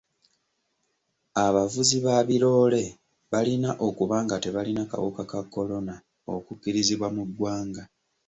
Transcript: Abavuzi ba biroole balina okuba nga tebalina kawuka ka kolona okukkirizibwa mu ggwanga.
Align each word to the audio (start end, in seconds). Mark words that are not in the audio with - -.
Abavuzi 1.45 1.97
ba 2.05 2.15
biroole 2.27 2.83
balina 3.31 3.69
okuba 3.87 4.15
nga 4.25 4.35
tebalina 4.43 4.83
kawuka 4.91 5.23
ka 5.31 5.41
kolona 5.53 5.95
okukkirizibwa 6.35 7.07
mu 7.15 7.23
ggwanga. 7.29 7.83